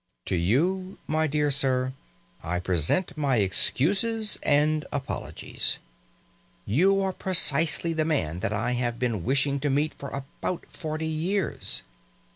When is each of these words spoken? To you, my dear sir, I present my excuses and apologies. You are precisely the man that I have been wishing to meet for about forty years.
To 0.25 0.35
you, 0.35 0.97
my 1.05 1.27
dear 1.27 1.51
sir, 1.51 1.93
I 2.41 2.57
present 2.59 3.15
my 3.15 3.35
excuses 3.35 4.39
and 4.41 4.83
apologies. 4.91 5.77
You 6.65 6.99
are 7.03 7.13
precisely 7.13 7.93
the 7.93 8.03
man 8.03 8.39
that 8.39 8.51
I 8.51 8.71
have 8.71 8.97
been 8.97 9.23
wishing 9.23 9.59
to 9.59 9.69
meet 9.69 9.93
for 9.93 10.09
about 10.09 10.65
forty 10.67 11.05
years. 11.05 11.83